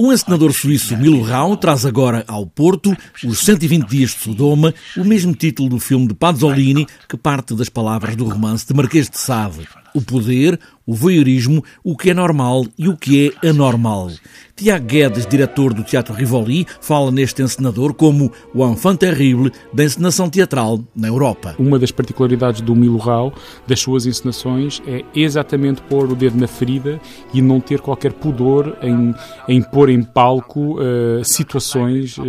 O 0.00 0.12
encenador 0.12 0.52
suíço 0.52 0.96
Milo 0.96 1.22
Rau 1.22 1.56
traz 1.56 1.84
agora 1.84 2.24
ao 2.28 2.46
Porto 2.46 2.96
Os 3.24 3.40
120 3.40 3.84
Dias 3.84 4.10
de 4.10 4.20
Sodoma, 4.20 4.72
o 4.96 5.04
mesmo 5.04 5.34
título 5.34 5.68
do 5.68 5.80
filme 5.80 6.06
de 6.06 6.14
Pasolini, 6.14 6.86
que 7.08 7.16
parte 7.16 7.52
das 7.52 7.68
palavras 7.68 8.14
do 8.14 8.24
romance 8.24 8.64
de 8.64 8.72
Marquês 8.74 9.10
de 9.10 9.18
Sade. 9.18 9.66
O 9.98 10.00
poder, 10.00 10.60
o 10.86 10.94
voyeurismo, 10.94 11.64
o 11.82 11.96
que 11.96 12.10
é 12.10 12.14
normal 12.14 12.64
e 12.78 12.88
o 12.88 12.96
que 12.96 13.34
é 13.42 13.48
anormal. 13.48 14.12
Tiago 14.58 14.86
Guedes, 14.86 15.24
diretor 15.24 15.72
do 15.72 15.84
Teatro 15.84 16.12
Rivoli, 16.12 16.66
fala 16.80 17.12
neste 17.12 17.42
encenador 17.42 17.94
como 17.94 18.32
o 18.52 18.66
enfant 18.66 18.96
terrible 18.96 19.52
da 19.72 19.84
encenação 19.84 20.28
teatral 20.28 20.80
na 20.96 21.06
Europa. 21.06 21.54
Uma 21.58 21.78
das 21.78 21.92
particularidades 21.92 22.60
do 22.60 22.74
Milo 22.74 22.98
Rau, 22.98 23.32
das 23.68 23.78
suas 23.78 24.04
encenações, 24.04 24.82
é 24.86 25.04
exatamente 25.14 25.80
pôr 25.82 26.10
o 26.10 26.16
dedo 26.16 26.36
na 26.36 26.48
ferida 26.48 27.00
e 27.32 27.40
não 27.40 27.60
ter 27.60 27.80
qualquer 27.80 28.12
pudor 28.14 28.76
em, 28.82 29.14
em 29.46 29.62
pôr 29.62 29.90
em 29.90 30.02
palco 30.02 30.80
uh, 30.80 31.24
situações 31.24 32.18
uh, 32.18 32.22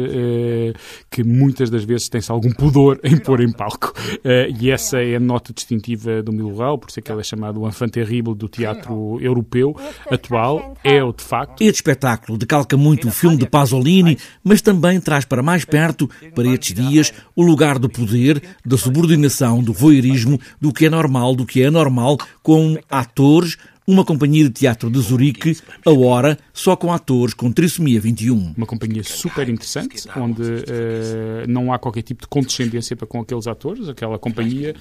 que 1.09 1.23
muitas 1.23 1.69
das 1.71 1.83
vezes 1.83 2.09
tem-se 2.09 2.31
algum 2.31 2.51
pudor 2.51 2.99
em 3.03 3.17
pôr 3.17 3.41
em 3.41 3.51
palco. 3.51 3.91
Uh, 4.17 4.53
e 4.59 4.69
essa 4.69 5.01
é 5.01 5.15
a 5.15 5.19
nota 5.19 5.51
distintiva 5.51 6.21
do 6.21 6.31
Milo 6.31 6.55
Rau, 6.55 6.77
por 6.77 6.89
isso 6.89 6.99
é 6.99 7.01
que 7.01 7.11
ele 7.11 7.21
é 7.21 7.23
chamado 7.23 7.58
o 7.59 7.67
enfant 7.67 7.89
terrible 7.89 8.35
do 8.35 8.47
teatro 8.47 9.19
europeu 9.21 9.75
atual. 10.09 10.75
É 10.83 11.03
o 11.03 11.13
de 11.13 11.23
facto. 11.23 11.61
Este 11.61 11.75
espetáculo 11.75 11.99
espetáculo 11.99 12.37
decalca 12.37 12.77
muito 12.77 13.07
o 13.07 13.11
filme 13.11 13.37
de 13.37 13.47
Pasolini, 13.47 14.17
mas 14.43 14.61
também 14.61 14.99
traz 14.99 15.25
para 15.25 15.43
mais 15.43 15.65
perto, 15.65 16.09
para 16.33 16.47
estes 16.47 16.73
dias, 16.73 17.13
o 17.35 17.43
lugar 17.43 17.77
do 17.79 17.89
poder, 17.89 18.41
da 18.65 18.77
subordinação, 18.77 19.61
do 19.61 19.73
voyeurismo, 19.73 20.39
do 20.59 20.71
que 20.71 20.85
é 20.85 20.89
normal, 20.89 21.35
do 21.35 21.45
que 21.45 21.61
é 21.61 21.67
anormal, 21.67 22.17
com 22.41 22.77
atores, 22.89 23.57
uma 23.89 24.05
companhia 24.05 24.43
de 24.43 24.51
teatro 24.51 24.87
de 24.87 24.99
Zurique, 24.99 25.57
a 25.83 25.91
Hora, 25.91 26.37
só 26.53 26.75
com 26.75 26.93
atores 26.93 27.33
com 27.33 27.51
trissomia 27.51 27.99
21. 27.99 28.53
Uma 28.55 28.67
companhia 28.67 29.01
super 29.03 29.49
interessante, 29.49 30.07
onde 30.15 30.43
uh, 30.43 31.47
não 31.47 31.73
há 31.73 31.79
qualquer 31.79 32.03
tipo 32.03 32.21
de 32.21 32.27
condescendência 32.27 32.95
para 32.95 33.07
com 33.07 33.19
aqueles 33.19 33.47
atores. 33.47 33.89
Aquela 33.89 34.19
companhia 34.19 34.75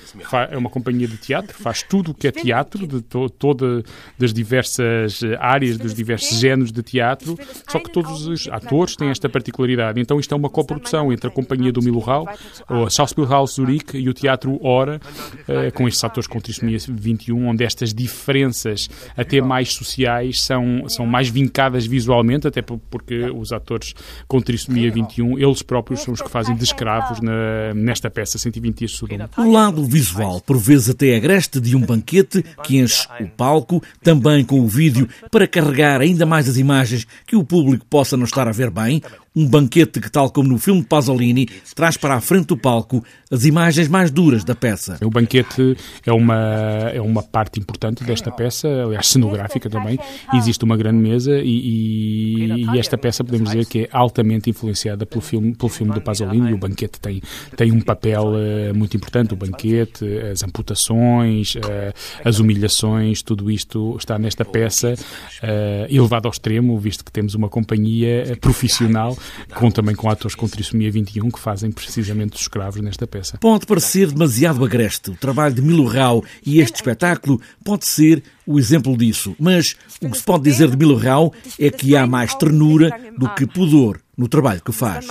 é 0.51 0.59
uma 0.59 0.69
companhia 0.69 1.09
de 1.09 1.17
teatro, 1.17 1.57
faz 1.57 1.83
tudo 1.83 2.11
o 2.11 2.15
que 2.15 2.29
é 2.29 2.31
teatro, 2.31 2.87
de 2.87 3.01
to 3.01 3.31
todas 3.31 3.83
as 4.23 4.35
diversas 4.35 5.21
áreas, 5.39 5.79
dos 5.79 5.95
diversos 5.95 6.39
géneros 6.39 6.71
de 6.71 6.83
teatro, 6.83 7.39
só 7.67 7.79
que 7.79 7.91
todos 7.91 8.27
os 8.27 8.47
atores 8.49 8.95
têm 8.95 9.09
esta 9.09 9.27
particularidade. 9.27 9.99
Então 9.99 10.21
isto 10.21 10.35
é 10.35 10.37
uma 10.37 10.51
coprodução 10.51 11.11
entre 11.11 11.29
a 11.29 11.31
companhia 11.31 11.73
do 11.73 11.81
Milo 11.81 12.01
Hall, 12.01 12.29
a 12.69 12.91
Schauspielhaus 12.91 13.55
Zurique 13.55 13.97
e 13.97 14.07
o 14.07 14.13
Teatro 14.13 14.63
Hora, 14.63 15.01
uh, 15.49 15.73
com 15.73 15.89
estes 15.89 16.05
atores 16.05 16.27
com 16.27 16.39
trissomia 16.39 16.77
21, 16.87 17.49
onde 17.49 17.65
estas 17.65 17.95
diferenças 17.95 18.91
até 19.17 19.41
mais 19.41 19.73
sociais, 19.73 20.41
são, 20.41 20.89
são 20.89 21.07
mais 21.07 21.29
vincadas 21.29 21.87
visualmente, 21.87 22.47
até 22.47 22.63
porque 22.63 23.31
os 23.31 23.53
atores 23.53 23.95
com 24.27 24.41
trissomia 24.41 24.91
21, 24.91 25.39
eles 25.39 25.63
próprios 25.63 26.01
são 26.01 26.15
os 26.15 26.23
que 26.23 26.31
fazem 26.31 26.55
de 26.57 26.65
escravos 26.65 27.21
na, 27.21 27.75
nesta 27.75 28.11
peça 28.11 28.39
120 28.39 28.79
dias 28.79 28.91
de 28.93 28.97
Sodoma. 28.97 29.31
O 29.37 29.53
lado 29.53 29.85
visual, 29.85 30.41
por 30.41 30.59
vezes 30.59 30.91
até 30.91 31.17
agreste 31.17 31.61
de 31.61 31.77
um 31.77 31.81
banquete 31.81 32.45
que 32.63 32.79
enche 32.79 33.07
o 33.21 33.27
palco, 33.29 33.83
também 34.03 34.45
com 34.45 34.61
o 34.61 34.69
vídeo 34.69 35.09
para 35.31 35.47
carregar 35.47 36.01
ainda 36.01 36.27
mais 36.27 36.49
as 36.49 36.57
imagens 36.57 37.07
que 37.27 37.37
o 37.37 37.45
público 37.45 37.85
possa 37.87 38.17
não 38.17 38.25
estar 38.25 38.49
a 38.49 38.53
ver 38.53 38.71
bem, 38.71 39.03
um 39.39 39.47
banquete 39.47 40.01
que, 40.01 40.11
tal 40.11 40.31
como 40.33 40.49
no 40.49 40.59
filme 40.59 40.81
de 40.81 40.89
Pasolini, 40.89 41.49
traz 41.73 41.97
para 41.97 42.17
a 42.17 42.21
frente 42.21 42.47
do 42.47 42.57
palco 42.57 43.05
as 43.31 43.45
imagens 43.45 43.87
mais 43.87 44.11
duras 44.11 44.43
da 44.43 44.53
peça. 44.53 44.99
O 45.01 45.11
banquete 45.11 45.77
é 46.05 46.13
uma, 46.13 46.91
é 46.93 47.01
uma 47.01 47.23
parte 47.23 47.61
importante 47.61 48.03
desta 48.03 48.33
peça, 48.33 48.67
aliás, 48.67 49.07
cenográfica 49.07 49.71
também. 49.71 49.97
Existe 50.35 50.65
uma 50.65 50.77
grande 50.77 50.99
mesa 50.99 51.39
e, 51.39 51.45
e, 51.47 52.65
e, 52.65 52.79
esta 52.81 52.99
peça 52.99 53.23
podemos 53.23 53.51
dizer 53.51 53.67
que 53.67 53.83
é 53.83 53.89
altamente 53.93 54.51
influenciada 54.51 55.07
pelo 55.07 55.21
filme, 55.21 55.55
pelo 55.55 55.69
filme 55.69 55.93
do 55.93 56.01
Pasolini. 56.01 56.53
O 56.53 56.59
banquete 56.59 56.99
tem, 56.99 57.23
tem 57.57 57.71
um 57.71 57.81
papel 57.81 58.33
uh, 58.33 58.75
muito 58.75 58.97
importante. 58.97 59.35
O 59.35 59.37
banquete, 59.37 60.05
as 60.33 60.43
amputações, 60.43 61.55
uh, 61.55 61.95
as 62.25 62.41
humilhações, 62.41 63.23
tudo 63.23 63.53
isto 63.53 63.95
está 63.99 64.19
nesta 64.19 64.45
peça, 64.45 64.95
uh, 64.95 65.95
elevado 65.95 66.27
ao 66.27 66.33
extremo, 66.33 66.77
visto 66.77 67.05
que 67.05 67.13
temos 67.13 67.35
uma 67.35 67.49
companhia 67.49 68.37
profissional 68.41 69.17
com 69.55 69.71
também 69.71 69.95
com 69.95 70.09
atores 70.09 70.35
com 70.35 70.49
trissomia 70.49 70.91
21 70.91 71.31
que 71.31 71.39
fazem 71.39 71.71
precisamente 71.71 72.35
os 72.35 72.43
escravos 72.43 72.81
nesta 72.81 73.07
peça. 73.07 73.39
Pode 73.39 73.67
parecer 73.67 74.11
demasiado 74.11 74.65
agreste 74.65 75.11
o 75.11 75.17
trabalho 75.17 75.55
de 75.55 75.63
Milo 75.63 75.87
Rau 75.87 76.25
e 76.45 76.61
este 76.61 76.77
espetáculo 76.77 77.41
pode 77.65 77.87
ser 77.87 78.23
o 78.47 78.59
exemplo 78.59 78.97
disso, 78.97 79.37
mas 79.39 79.77
o 80.01 80.11
que 80.11 80.19
se 80.19 80.25
pode 80.25 80.45
dizer 80.45 80.71
de 80.71 80.77
Milo 80.77 80.97
Rau 80.97 81.33
é 81.59 81.71
que 81.71 81.97
há 81.97 82.07
mais 82.07 82.35
ternura 82.35 82.91
do 83.17 83.29
que 83.35 83.47
pudor 83.47 84.01
no 84.17 84.29
trabalho 84.29 84.63
que 84.63 84.73
faz. 84.73 85.07